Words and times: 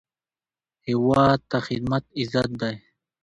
هیواد 0.87 1.39
ته 1.49 1.57
خدمت 1.67 2.03
عزت 2.21 2.49
دی 2.61 2.75